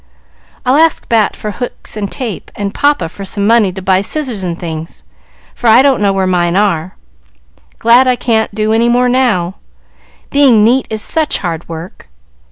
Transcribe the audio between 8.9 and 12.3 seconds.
now! Being neat is such hard work!"